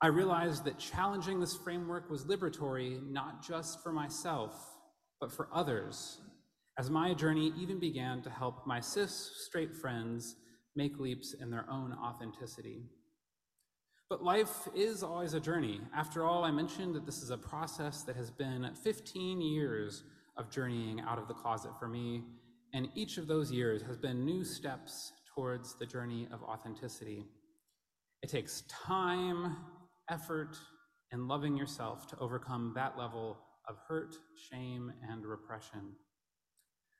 I 0.00 0.06
realized 0.06 0.64
that 0.64 0.78
challenging 0.78 1.40
this 1.40 1.56
framework 1.56 2.08
was 2.08 2.24
liberatory 2.24 3.02
not 3.10 3.46
just 3.46 3.82
for 3.82 3.92
myself, 3.92 4.54
but 5.20 5.32
for 5.32 5.48
others, 5.52 6.20
as 6.78 6.90
my 6.90 7.14
journey 7.14 7.52
even 7.58 7.80
began 7.80 8.22
to 8.22 8.30
help 8.30 8.66
my 8.66 8.78
cis 8.78 9.32
straight 9.46 9.74
friends 9.74 10.36
make 10.76 10.98
leaps 10.98 11.34
in 11.34 11.50
their 11.50 11.64
own 11.70 11.92
authenticity. 11.94 12.84
But 14.08 14.22
life 14.22 14.68
is 14.74 15.02
always 15.02 15.34
a 15.34 15.40
journey. 15.40 15.80
After 15.96 16.24
all, 16.24 16.44
I 16.44 16.52
mentioned 16.52 16.94
that 16.94 17.06
this 17.06 17.22
is 17.22 17.30
a 17.30 17.38
process 17.38 18.02
that 18.02 18.14
has 18.14 18.30
been 18.30 18.70
15 18.84 19.40
years 19.40 20.04
of 20.36 20.50
journeying 20.50 21.00
out 21.00 21.18
of 21.18 21.26
the 21.26 21.34
closet 21.34 21.72
for 21.78 21.88
me, 21.88 22.22
and 22.72 22.88
each 22.94 23.18
of 23.18 23.26
those 23.26 23.50
years 23.50 23.82
has 23.82 23.96
been 23.96 24.24
new 24.24 24.44
steps 24.44 25.12
towards 25.34 25.74
the 25.74 25.86
journey 25.86 26.28
of 26.32 26.42
authenticity. 26.42 27.24
It 28.22 28.30
takes 28.30 28.62
time 28.68 29.56
effort 30.10 30.56
and 31.12 31.28
loving 31.28 31.56
yourself 31.56 32.06
to 32.08 32.18
overcome 32.18 32.72
that 32.74 32.98
level 32.98 33.38
of 33.68 33.76
hurt, 33.88 34.16
shame, 34.50 34.92
and 35.10 35.24
repression. 35.24 35.92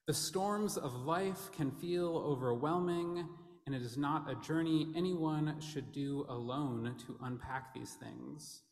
The 0.06 0.14
storms 0.14 0.76
of 0.76 0.94
life 0.94 1.50
can 1.52 1.70
feel 1.70 2.16
overwhelming, 2.16 3.28
and 3.66 3.74
it 3.74 3.82
is 3.82 3.96
not 3.96 4.30
a 4.30 4.36
journey 4.36 4.92
anyone 4.94 5.60
should 5.60 5.90
do 5.92 6.26
alone 6.28 6.94
to 7.06 7.18
unpack 7.22 7.74
these 7.74 7.94
things. 7.94 8.62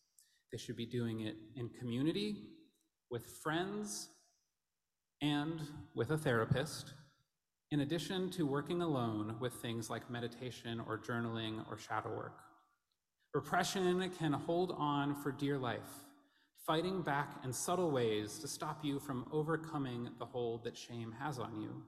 They 0.52 0.58
should 0.58 0.76
be 0.76 0.86
doing 0.86 1.22
it 1.22 1.36
in 1.56 1.68
community, 1.70 2.36
with 3.10 3.26
friends, 3.42 4.10
and 5.24 5.62
with 5.94 6.10
a 6.10 6.18
therapist, 6.18 6.92
in 7.70 7.80
addition 7.80 8.30
to 8.30 8.46
working 8.46 8.82
alone 8.82 9.36
with 9.40 9.54
things 9.54 9.88
like 9.88 10.10
meditation 10.10 10.82
or 10.86 10.98
journaling 10.98 11.64
or 11.70 11.78
shadow 11.78 12.14
work. 12.14 12.40
Repression 13.32 14.10
can 14.18 14.34
hold 14.34 14.74
on 14.76 15.14
for 15.22 15.32
dear 15.32 15.56
life, 15.56 16.04
fighting 16.66 17.00
back 17.00 17.38
in 17.42 17.54
subtle 17.54 17.90
ways 17.90 18.38
to 18.38 18.46
stop 18.46 18.84
you 18.84 19.00
from 19.00 19.26
overcoming 19.32 20.10
the 20.18 20.26
hold 20.26 20.62
that 20.64 20.76
shame 20.76 21.14
has 21.18 21.38
on 21.38 21.58
you. 21.58 21.82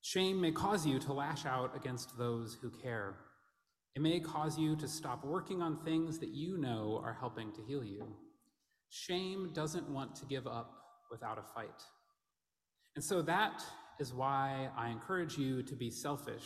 Shame 0.00 0.40
may 0.40 0.52
cause 0.52 0.86
you 0.86 0.98
to 1.00 1.12
lash 1.12 1.44
out 1.44 1.76
against 1.76 2.16
those 2.16 2.56
who 2.62 2.70
care. 2.70 3.14
It 3.94 4.00
may 4.00 4.20
cause 4.20 4.58
you 4.58 4.74
to 4.76 4.88
stop 4.88 5.22
working 5.22 5.60
on 5.60 5.84
things 5.84 6.18
that 6.20 6.30
you 6.30 6.56
know 6.56 7.00
are 7.04 7.16
helping 7.20 7.52
to 7.52 7.62
heal 7.62 7.84
you. 7.84 8.06
Shame 8.88 9.50
doesn't 9.52 9.88
want 9.90 10.16
to 10.16 10.24
give 10.24 10.46
up 10.46 10.83
without 11.14 11.38
a 11.38 11.54
fight. 11.54 11.80
And 12.96 13.04
so 13.04 13.22
that 13.22 13.62
is 14.00 14.12
why 14.12 14.68
I 14.76 14.88
encourage 14.88 15.38
you 15.38 15.62
to 15.62 15.76
be 15.76 15.88
selfish, 15.88 16.42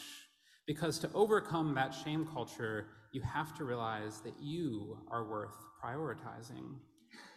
because 0.67 0.99
to 0.99 1.11
overcome 1.15 1.75
that 1.75 1.95
shame 1.95 2.29
culture, 2.31 2.89
you 3.15 3.23
have 3.23 3.57
to 3.57 3.65
realize 3.65 4.21
that 4.21 4.35
you 4.39 4.99
are 5.11 5.27
worth 5.27 5.57
prioritizing. 5.83 6.67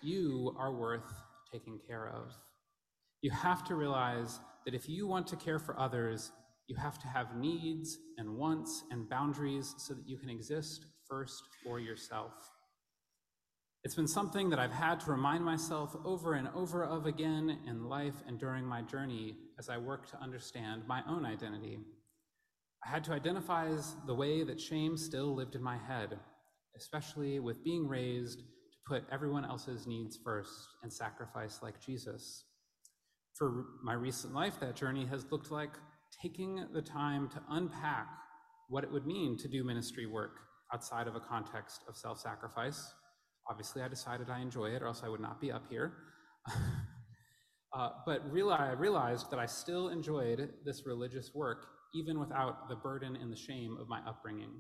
You 0.02 0.54
are 0.60 0.74
worth 0.74 1.10
taking 1.54 1.80
care 1.88 2.10
of. 2.10 2.34
You 3.22 3.32
have 3.32 3.64
to 3.70 3.76
realize 3.76 4.40
that 4.66 4.76
if 4.76 4.90
you 4.90 5.08
want 5.08 5.28
to 5.28 5.38
care 5.38 5.60
for 5.60 5.80
others, 5.80 6.34
you 6.68 6.76
have 6.76 7.00
to 7.00 7.08
have 7.08 7.38
needs 7.38 7.98
and 8.18 8.36
wants 8.36 8.84
and 8.92 9.10
boundaries 9.10 9.74
so 9.78 9.94
that 9.94 10.06
you 10.06 10.18
can 10.18 10.30
exist 10.30 10.86
first 11.08 11.44
for 11.64 11.80
yourself. 11.80 12.34
It's 13.84 13.96
been 13.96 14.08
something 14.08 14.52
that 14.52 14.60
I've 14.60 14.72
had 14.72 15.00
to 15.02 15.12
remind 15.12 15.44
myself 15.44 15.96
over 16.06 16.36
and 16.36 16.48
over 16.54 16.84
of 16.86 17.08
again 17.08 17.58
in 17.68 17.86
life 17.86 18.14
and 18.28 18.40
during 18.40 18.64
my 18.64 18.84
journey 18.84 19.36
as 19.58 19.70
I 19.70 19.78
work 19.80 20.08
to 20.12 20.22
understand 20.22 20.84
my 20.86 21.02
own 21.10 21.26
identity. 21.26 21.80
I 22.86 22.90
had 22.90 23.04
to 23.06 23.14
identify 23.14 23.76
the 24.06 24.14
way 24.14 24.44
that 24.44 24.62
shame 24.62 24.98
still 24.98 25.34
lived 25.34 25.56
in 25.56 25.64
my 25.64 25.78
head, 25.78 26.20
especially 26.78 27.40
with 27.40 27.64
being 27.64 27.88
raised 27.88 28.40
to 28.40 28.78
put 28.88 29.04
everyone 29.12 29.46
else's 29.46 29.88
needs 29.88 30.16
first 30.24 30.54
and 30.84 30.94
sacrifice 30.94 31.60
like 31.64 31.84
Jesus. 31.84 32.46
For 33.34 33.66
my 33.84 33.94
recent 33.94 34.36
life, 34.36 34.60
that 34.60 34.76
journey 34.76 35.06
has 35.08 35.26
looked 35.32 35.50
like 35.50 35.72
taking 36.22 36.68
the 36.72 36.84
time 36.84 37.30
to 37.30 37.42
unpack 37.50 38.10
what 38.70 38.84
it 38.84 38.92
would 38.92 39.08
mean 39.08 39.38
to 39.40 39.48
do 39.48 39.64
ministry 39.64 40.06
work 40.06 40.38
outside 40.72 41.08
of 41.08 41.16
a 41.16 41.20
context 41.20 41.82
of 41.90 41.98
self 41.98 42.20
sacrifice. 42.20 42.94
Obviously, 43.50 43.82
I 43.82 43.88
decided 43.88 44.30
I 44.30 44.40
enjoy 44.40 44.68
it, 44.68 44.82
or 44.82 44.88
else 44.88 45.02
I 45.04 45.10
would 45.10 45.20
not 45.20 45.42
be 45.42 45.52
up 45.52 45.64
here. 45.70 45.94
uh, 47.74 47.90
but 48.06 48.24
I 48.26 48.72
realized 48.72 49.32
that 49.32 49.40
I 49.40 49.46
still 49.46 49.90
enjoyed 49.90 50.50
this 50.66 50.86
religious 50.86 51.34
work 51.34 51.68
even 51.94 52.20
without 52.20 52.70
the 52.70 52.76
burden 52.76 53.16
and 53.16 53.32
the 53.32 53.38
shame 53.38 53.78
of 53.80 53.88
my 53.88 54.00
upbringing. 54.08 54.52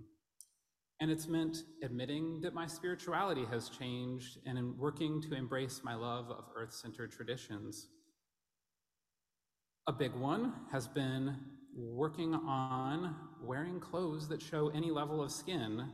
And 0.99 1.09
it's 1.09 1.27
meant 1.27 1.63
admitting 1.83 2.41
that 2.41 2.53
my 2.53 2.67
spirituality 2.67 3.45
has 3.45 3.69
changed 3.69 4.37
and 4.45 4.57
in 4.57 4.77
working 4.77 5.21
to 5.23 5.33
embrace 5.33 5.81
my 5.83 5.95
love 5.95 6.29
of 6.29 6.45
earth 6.55 6.73
centered 6.73 7.11
traditions. 7.11 7.87
A 9.87 9.91
big 9.91 10.13
one 10.13 10.53
has 10.71 10.87
been 10.87 11.37
working 11.75 12.35
on 12.35 13.15
wearing 13.41 13.79
clothes 13.79 14.27
that 14.27 14.41
show 14.41 14.69
any 14.69 14.91
level 14.91 15.23
of 15.23 15.31
skin. 15.31 15.89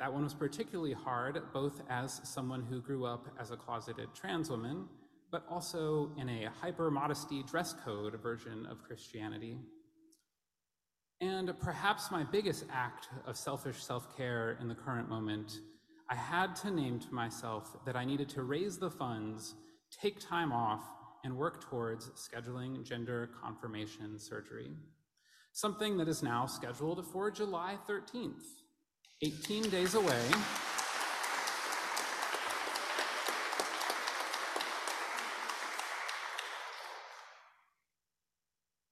That 0.00 0.14
one 0.14 0.24
was 0.24 0.32
particularly 0.32 0.94
hard, 0.94 1.42
both 1.52 1.82
as 1.90 2.22
someone 2.24 2.62
who 2.62 2.80
grew 2.80 3.04
up 3.04 3.28
as 3.38 3.50
a 3.50 3.56
closeted 3.56 4.08
trans 4.14 4.48
woman, 4.48 4.86
but 5.30 5.44
also 5.48 6.10
in 6.16 6.26
a 6.30 6.48
hyper 6.62 6.90
modesty 6.90 7.42
dress 7.42 7.74
code 7.84 8.18
version 8.22 8.64
of 8.64 8.82
Christianity. 8.82 9.58
And 11.20 11.52
perhaps 11.60 12.10
my 12.10 12.24
biggest 12.24 12.64
act 12.72 13.08
of 13.26 13.36
selfish 13.36 13.84
self 13.84 14.16
care 14.16 14.56
in 14.58 14.68
the 14.68 14.74
current 14.74 15.10
moment, 15.10 15.60
I 16.08 16.14
had 16.14 16.56
to 16.56 16.70
name 16.70 16.98
to 17.00 17.14
myself 17.14 17.76
that 17.84 17.94
I 17.94 18.06
needed 18.06 18.30
to 18.30 18.42
raise 18.42 18.78
the 18.78 18.90
funds, 18.90 19.54
take 19.90 20.18
time 20.18 20.50
off, 20.50 20.82
and 21.24 21.36
work 21.36 21.62
towards 21.68 22.08
scheduling 22.12 22.82
gender 22.84 23.28
confirmation 23.38 24.18
surgery, 24.18 24.70
something 25.52 25.98
that 25.98 26.08
is 26.08 26.22
now 26.22 26.46
scheduled 26.46 27.06
for 27.06 27.30
July 27.30 27.76
13th, 27.86 28.62
18 29.22 29.64
days 29.64 29.94
away. 29.94 30.30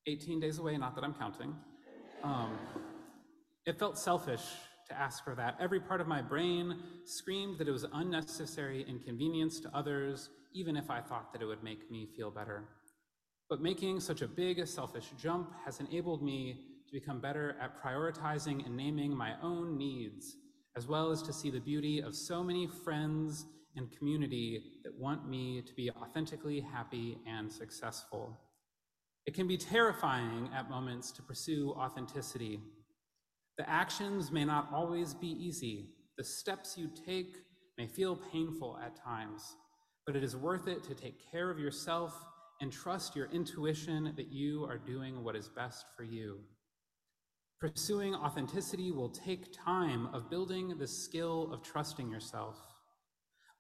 18 0.06 0.40
days 0.40 0.58
away, 0.58 0.76
not 0.76 0.94
that 0.94 1.04
I'm 1.04 1.14
counting. 1.14 1.54
Um, 2.22 2.58
it 3.64 3.78
felt 3.78 3.98
selfish 3.98 4.42
to 4.88 4.98
ask 4.98 5.24
for 5.24 5.34
that. 5.34 5.56
Every 5.60 5.80
part 5.80 6.00
of 6.00 6.06
my 6.06 6.20
brain 6.20 6.76
screamed 7.06 7.58
that 7.58 7.68
it 7.68 7.72
was 7.72 7.86
unnecessary 7.94 8.84
inconvenience 8.86 9.60
to 9.60 9.70
others, 9.74 10.28
even 10.54 10.76
if 10.76 10.90
I 10.90 11.00
thought 11.00 11.32
that 11.32 11.40
it 11.40 11.46
would 11.46 11.62
make 11.62 11.90
me 11.90 12.06
feel 12.16 12.30
better. 12.30 12.64
But 13.48 13.62
making 13.62 14.00
such 14.00 14.20
a 14.20 14.28
big 14.28 14.66
selfish 14.66 15.10
jump 15.18 15.52
has 15.64 15.80
enabled 15.80 16.22
me 16.22 16.77
to 16.88 16.92
become 16.92 17.20
better 17.20 17.54
at 17.60 17.82
prioritizing 17.82 18.64
and 18.64 18.74
naming 18.74 19.14
my 19.14 19.34
own 19.42 19.76
needs, 19.76 20.36
as 20.74 20.86
well 20.86 21.10
as 21.10 21.22
to 21.22 21.32
see 21.34 21.50
the 21.50 21.60
beauty 21.60 22.00
of 22.00 22.14
so 22.16 22.42
many 22.42 22.66
friends 22.66 23.44
and 23.76 23.92
community 23.96 24.62
that 24.82 24.98
want 24.98 25.28
me 25.28 25.60
to 25.60 25.74
be 25.74 25.90
authentically 25.90 26.60
happy 26.60 27.18
and 27.26 27.52
successful. 27.52 28.40
It 29.26 29.34
can 29.34 29.46
be 29.46 29.58
terrifying 29.58 30.48
at 30.56 30.70
moments 30.70 31.12
to 31.12 31.22
pursue 31.22 31.74
authenticity. 31.76 32.60
The 33.58 33.68
actions 33.68 34.32
may 34.32 34.46
not 34.46 34.70
always 34.72 35.12
be 35.12 35.28
easy. 35.28 35.90
The 36.16 36.24
steps 36.24 36.78
you 36.78 36.88
take 37.06 37.36
may 37.76 37.86
feel 37.86 38.16
painful 38.32 38.78
at 38.82 38.96
times, 38.96 39.56
but 40.06 40.16
it 40.16 40.24
is 40.24 40.34
worth 40.34 40.66
it 40.66 40.82
to 40.84 40.94
take 40.94 41.30
care 41.30 41.50
of 41.50 41.58
yourself 41.58 42.14
and 42.62 42.72
trust 42.72 43.14
your 43.14 43.26
intuition 43.30 44.14
that 44.16 44.32
you 44.32 44.64
are 44.64 44.78
doing 44.78 45.22
what 45.22 45.36
is 45.36 45.48
best 45.48 45.84
for 45.94 46.02
you. 46.02 46.38
Pursuing 47.60 48.14
authenticity 48.14 48.92
will 48.92 49.08
take 49.08 49.52
time 49.52 50.06
of 50.12 50.30
building 50.30 50.78
the 50.78 50.86
skill 50.86 51.50
of 51.52 51.60
trusting 51.60 52.08
yourself, 52.08 52.56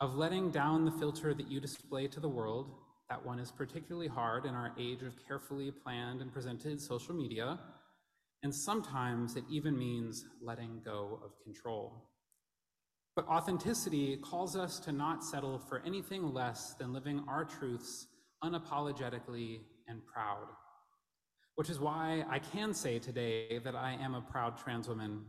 of 0.00 0.14
letting 0.14 0.52
down 0.52 0.84
the 0.84 0.92
filter 0.92 1.34
that 1.34 1.50
you 1.50 1.58
display 1.58 2.06
to 2.06 2.20
the 2.20 2.28
world 2.28 2.74
that 3.10 3.24
one 3.26 3.40
is 3.40 3.50
particularly 3.50 4.06
hard 4.06 4.44
in 4.44 4.54
our 4.54 4.72
age 4.78 5.02
of 5.02 5.14
carefully 5.26 5.72
planned 5.72 6.20
and 6.20 6.32
presented 6.32 6.80
social 6.80 7.12
media, 7.12 7.58
and 8.44 8.54
sometimes 8.54 9.34
it 9.34 9.42
even 9.50 9.76
means 9.76 10.26
letting 10.40 10.80
go 10.84 11.18
of 11.24 11.32
control. 11.42 12.04
But 13.16 13.26
authenticity 13.26 14.18
calls 14.18 14.54
us 14.54 14.78
to 14.80 14.92
not 14.92 15.24
settle 15.24 15.58
for 15.58 15.82
anything 15.84 16.32
less 16.32 16.74
than 16.74 16.92
living 16.92 17.24
our 17.28 17.44
truths 17.44 18.06
unapologetically 18.44 19.62
and 19.88 20.06
proud. 20.06 20.46
Which 21.58 21.70
is 21.70 21.80
why 21.80 22.24
I 22.30 22.38
can 22.38 22.72
say 22.72 23.00
today 23.00 23.58
that 23.64 23.74
I 23.74 23.98
am 24.00 24.14
a 24.14 24.20
proud 24.20 24.56
trans 24.58 24.86
woman. 24.86 25.24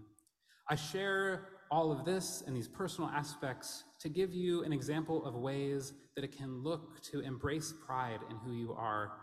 I 0.70 0.76
share 0.76 1.48
all 1.72 1.92
of 1.92 2.06
this 2.06 2.44
and 2.46 2.56
these 2.56 2.68
personal 2.68 3.10
aspects 3.10 3.84
to 4.02 4.10
give 4.10 4.32
you 4.32 4.64
an 4.64 4.72
example 4.72 5.26
of 5.26 5.34
ways 5.34 5.92
that 6.16 6.24
it 6.24 6.38
can 6.38 6.62
look 6.62 7.02
to 7.06 7.22
embrace 7.22 7.74
pride 7.84 8.20
in 8.30 8.36
who 8.36 8.54
you 8.54 8.74
are 8.74 9.14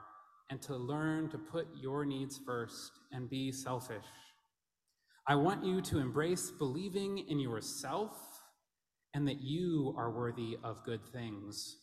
and 0.51 0.61
to 0.63 0.75
learn 0.75 1.29
to 1.29 1.39
put 1.39 1.69
your 1.81 2.05
needs 2.05 2.41
first 2.45 2.91
and 3.13 3.31
be 3.31 3.53
selfish. 3.53 4.11
I 5.29 5.37
want 5.37 5.65
you 5.65 5.81
to 5.83 6.01
embrace 6.01 6.51
believing 6.51 7.19
in 7.29 7.39
yourself 7.39 8.17
and 9.15 9.29
that 9.29 9.41
you 9.41 9.95
are 9.97 10.11
worthy 10.11 10.59
of 10.65 10.83
good 10.83 11.07
things. 11.13 11.77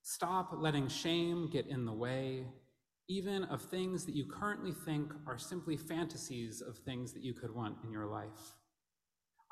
Stop 0.00 0.54
letting 0.56 0.88
shame 0.88 1.50
get 1.50 1.66
in 1.66 1.84
the 1.84 1.92
way, 1.92 2.46
even 3.08 3.44
of 3.44 3.60
things 3.62 4.04
that 4.06 4.14
you 4.14 4.24
currently 4.24 4.72
think 4.72 5.12
are 5.26 5.38
simply 5.38 5.76
fantasies 5.76 6.60
of 6.62 6.78
things 6.78 7.12
that 7.12 7.22
you 7.22 7.34
could 7.34 7.54
want 7.54 7.76
in 7.84 7.92
your 7.92 8.06
life. 8.06 8.56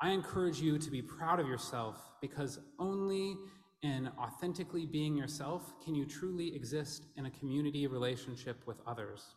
I 0.01 0.09
encourage 0.09 0.59
you 0.59 0.77
to 0.79 0.91
be 0.91 1.01
proud 1.01 1.39
of 1.39 1.47
yourself 1.47 1.97
because 2.21 2.59
only 2.79 3.37
in 3.83 4.09
authentically 4.17 4.85
being 4.85 5.15
yourself 5.15 5.73
can 5.83 5.93
you 5.93 6.05
truly 6.05 6.55
exist 6.55 7.05
in 7.15 7.25
a 7.25 7.31
community 7.31 7.85
relationship 7.85 8.65
with 8.65 8.77
others. 8.87 9.35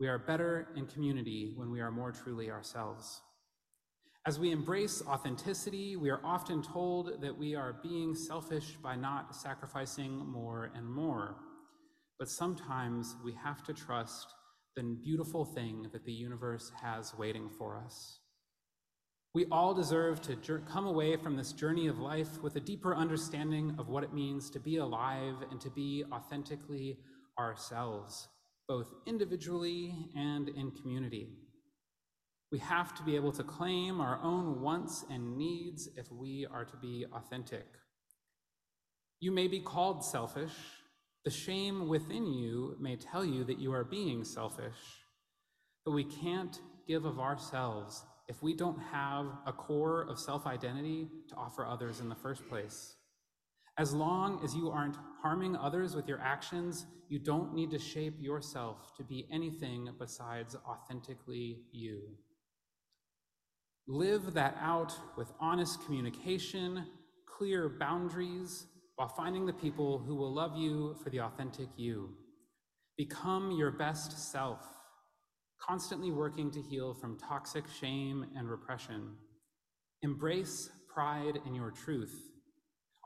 We 0.00 0.08
are 0.08 0.18
better 0.18 0.68
in 0.76 0.86
community 0.86 1.52
when 1.56 1.70
we 1.70 1.80
are 1.80 1.90
more 1.90 2.10
truly 2.10 2.50
ourselves. 2.50 3.20
As 4.26 4.38
we 4.38 4.50
embrace 4.50 5.02
authenticity, 5.06 5.96
we 5.96 6.08
are 6.08 6.20
often 6.24 6.62
told 6.62 7.20
that 7.20 7.36
we 7.36 7.54
are 7.54 7.74
being 7.82 8.14
selfish 8.14 8.76
by 8.82 8.96
not 8.96 9.36
sacrificing 9.36 10.16
more 10.26 10.70
and 10.74 10.88
more. 10.88 11.36
But 12.18 12.28
sometimes 12.28 13.16
we 13.24 13.32
have 13.42 13.62
to 13.64 13.72
trust 13.72 14.34
the 14.76 14.82
beautiful 14.82 15.44
thing 15.44 15.86
that 15.92 16.04
the 16.04 16.12
universe 16.12 16.72
has 16.80 17.14
waiting 17.16 17.48
for 17.48 17.76
us. 17.76 18.18
We 19.34 19.46
all 19.50 19.74
deserve 19.74 20.20
to 20.22 20.36
come 20.60 20.86
away 20.86 21.16
from 21.16 21.36
this 21.36 21.52
journey 21.52 21.88
of 21.88 21.98
life 21.98 22.40
with 22.40 22.54
a 22.54 22.60
deeper 22.60 22.94
understanding 22.94 23.74
of 23.78 23.88
what 23.88 24.04
it 24.04 24.14
means 24.14 24.48
to 24.50 24.60
be 24.60 24.76
alive 24.76 25.34
and 25.50 25.60
to 25.60 25.70
be 25.70 26.04
authentically 26.12 26.98
ourselves, 27.38 28.28
both 28.68 28.94
individually 29.06 29.92
and 30.16 30.48
in 30.50 30.70
community. 30.70 31.30
We 32.52 32.60
have 32.60 32.94
to 32.94 33.02
be 33.02 33.16
able 33.16 33.32
to 33.32 33.42
claim 33.42 34.00
our 34.00 34.20
own 34.22 34.60
wants 34.60 35.04
and 35.10 35.36
needs 35.36 35.88
if 35.96 36.12
we 36.12 36.46
are 36.52 36.64
to 36.64 36.76
be 36.76 37.04
authentic. 37.12 37.66
You 39.18 39.32
may 39.32 39.48
be 39.48 39.58
called 39.58 40.04
selfish. 40.04 40.52
The 41.24 41.30
shame 41.30 41.88
within 41.88 42.26
you 42.26 42.76
may 42.78 42.96
tell 42.96 43.24
you 43.24 43.44
that 43.44 43.58
you 43.58 43.72
are 43.72 43.84
being 43.84 44.24
selfish, 44.24 44.76
but 45.84 45.92
we 45.92 46.04
can't 46.04 46.60
give 46.86 47.06
of 47.06 47.18
ourselves 47.18 48.04
if 48.28 48.42
we 48.42 48.54
don't 48.54 48.78
have 48.78 49.26
a 49.46 49.52
core 49.52 50.02
of 50.02 50.18
self 50.18 50.46
identity 50.46 51.08
to 51.30 51.34
offer 51.36 51.64
others 51.64 52.00
in 52.00 52.10
the 52.10 52.14
first 52.14 52.46
place. 52.48 52.96
As 53.78 53.94
long 53.94 54.40
as 54.44 54.54
you 54.54 54.70
aren't 54.70 54.96
harming 55.22 55.56
others 55.56 55.96
with 55.96 56.06
your 56.06 56.20
actions, 56.20 56.86
you 57.08 57.18
don't 57.18 57.54
need 57.54 57.70
to 57.70 57.78
shape 57.78 58.14
yourself 58.20 58.94
to 58.96 59.02
be 59.02 59.26
anything 59.32 59.88
besides 59.98 60.56
authentically 60.68 61.62
you. 61.72 62.02
Live 63.86 64.34
that 64.34 64.56
out 64.60 64.94
with 65.16 65.32
honest 65.40 65.84
communication, 65.84 66.86
clear 67.26 67.68
boundaries, 67.68 68.66
while 68.96 69.08
finding 69.08 69.46
the 69.46 69.52
people 69.52 69.98
who 69.98 70.14
will 70.14 70.32
love 70.32 70.56
you 70.56 70.96
for 71.02 71.10
the 71.10 71.20
authentic 71.20 71.68
you. 71.76 72.10
Become 72.96 73.50
your 73.52 73.72
best 73.72 74.30
self 74.32 74.60
constantly 75.60 76.10
working 76.10 76.50
to 76.50 76.60
heal 76.60 76.94
from 76.94 77.18
toxic 77.18 77.64
shame 77.80 78.26
and 78.36 78.50
repression. 78.50 79.14
Embrace 80.02 80.70
pride 80.92 81.38
in 81.46 81.54
your 81.54 81.70
truth. 81.70 82.30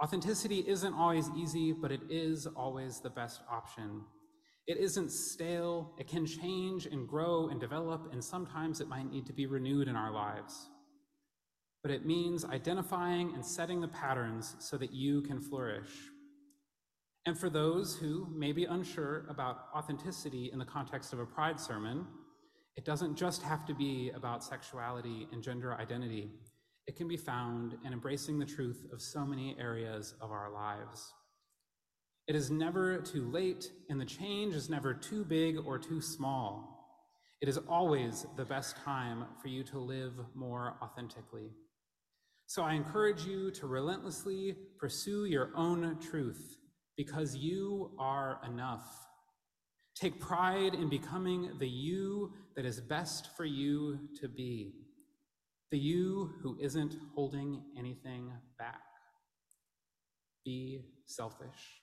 Authenticity 0.03 0.65
isn't 0.67 0.95
always 0.95 1.29
easy, 1.37 1.73
but 1.73 1.93
it 1.93 2.01
is 2.11 2.47
always 2.47 3.01
the 3.01 3.11
best 3.11 3.41
option. 3.51 4.03
It 4.67 4.77
isn't 4.77 5.11
stale, 5.11 5.95
it 5.99 6.09
can 6.09 6.27
change 6.27 6.87
and 6.87 7.09
grow 7.09 7.49
and 7.49 7.61
develop, 7.61 8.13
and 8.13 8.23
sometimes 8.23 8.81
it 8.81 8.89
might 8.89 9.11
need 9.11 9.27
to 9.27 9.33
be 9.33 9.47
renewed 9.47 9.89
in 9.89 9.97
our 9.97 10.13
lives. 10.13 10.69
But 11.83 11.93
it 11.93 12.05
means 12.05 12.45
identifying 12.45 13.35
and 13.35 13.45
setting 13.45 13.81
the 13.81 13.89
patterns 13.89 14.57
so 14.59 14.77
that 14.79 14.93
you 14.93 15.23
can 15.23 15.41
flourish. 15.41 15.91
And 17.27 17.39
for 17.39 17.51
those 17.51 17.97
who 17.97 18.27
may 18.35 18.53
be 18.53 18.65
unsure 18.65 19.27
about 19.29 19.67
authenticity 19.75 20.51
in 20.53 20.59
the 20.59 20.65
context 20.65 21.13
of 21.13 21.19
a 21.19 21.27
pride 21.27 21.61
sermon, 21.61 22.07
it 22.77 22.85
doesn't 22.85 23.17
just 23.17 23.43
have 23.43 23.67
to 23.67 23.75
be 23.75 24.11
about 24.15 24.43
sexuality 24.43 25.29
and 25.33 25.43
gender 25.43 25.75
identity. 25.75 26.31
It 26.87 26.97
can 26.97 27.07
be 27.07 27.17
found 27.17 27.77
in 27.85 27.93
embracing 27.93 28.39
the 28.39 28.47
truth 28.47 28.87
of 28.93 29.03
so 29.03 29.27
many 29.27 29.57
areas 29.59 30.15
of 30.21 30.31
our 30.31 30.51
lives. 30.51 31.13
It 32.29 32.35
is 32.35 32.51
never 32.51 32.99
too 32.99 33.31
late, 33.31 33.71
and 33.91 34.01
the 34.01 34.05
change 34.05 34.55
is 34.55 34.71
never 34.71 34.95
too 34.95 35.25
big 35.25 35.59
or 35.67 35.79
too 35.79 36.01
small. 36.01 36.79
It 37.41 37.49
is 37.49 37.59
always 37.69 38.27
the 38.37 38.45
best 38.45 38.77
time 38.77 39.25
for 39.41 39.49
you 39.49 39.65
to 39.65 39.79
live 39.79 40.15
more 40.35 40.77
authentically. 40.83 41.51
So 42.49 42.63
I 42.63 42.73
encourage 42.73 43.27
you 43.27 43.51
to 43.51 43.67
relentlessly 43.67 44.57
pursue 44.79 45.27
your 45.27 45.51
own 45.55 45.99
truth 46.01 46.57
because 46.97 47.37
you 47.37 47.91
are 47.99 48.41
enough. 48.47 48.87
Take 49.95 50.19
pride 50.19 50.73
in 50.73 50.89
becoming 50.89 51.59
the 51.59 51.69
you 51.69 52.33
that 52.57 52.65
is 52.65 52.81
best 52.81 53.37
for 53.37 53.45
you 53.45 53.99
to 54.23 54.29
be, 54.29 54.73
the 55.71 55.79
you 55.79 56.37
who 56.43 56.57
isn't 56.59 56.97
holding 57.15 57.63
anything 57.79 58.33
back. 58.59 58.81
Be 60.43 60.87
selfish. 61.05 61.83